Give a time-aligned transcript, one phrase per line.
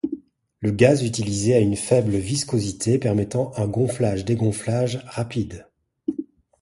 [0.61, 5.67] Le gaz utilisé a une faible viscosité, permettant un gonflage-dégonflage rapide.